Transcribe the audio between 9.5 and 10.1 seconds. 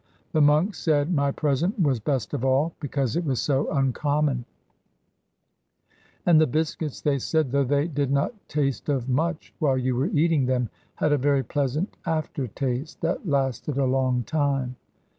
while you were